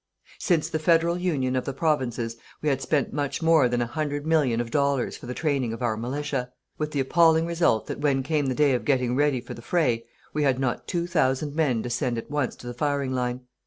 [0.39, 4.25] Since the federal Union of the Provinces we had spent much more than a hundred
[4.25, 8.23] million of dollars for the training of our militia, with the appalling result that when
[8.23, 11.83] came the day of getting ready for the fray, we had not two thousand men
[11.83, 13.41] to send at once to the firing line.